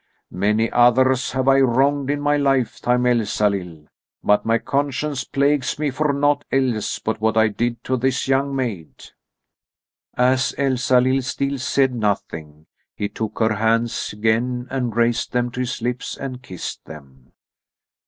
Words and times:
Many 0.33 0.71
others 0.71 1.33
have 1.33 1.47
I 1.47 1.59
wronged 1.61 2.09
in 2.09 2.21
my 2.21 2.35
lifetime, 2.35 3.05
Elsalill, 3.05 3.85
but 4.23 4.47
my 4.47 4.57
conscience 4.57 5.23
plagues 5.23 5.77
me 5.77 5.91
for 5.91 6.11
naught 6.11 6.43
else 6.51 6.97
but 6.97 7.21
what 7.21 7.37
I 7.37 7.49
did 7.49 7.83
to 7.83 7.97
this 7.97 8.27
young 8.27 8.55
maid." 8.55 8.95
As 10.17 10.55
Elsalill 10.57 11.21
still 11.21 11.59
said 11.59 11.93
nothing, 11.93 12.65
he 12.95 13.09
took 13.09 13.37
her 13.37 13.53
hands 13.53 14.11
again 14.11 14.65
and 14.71 14.95
raised 14.95 15.33
them 15.33 15.51
to 15.51 15.59
his 15.59 15.83
lips 15.83 16.17
and 16.17 16.41
kissed 16.41 16.83
them. 16.85 17.33